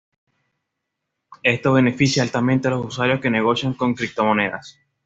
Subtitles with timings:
[1.43, 4.79] Esto beneficia altamente a los usuarios que negocian con criptomonedas.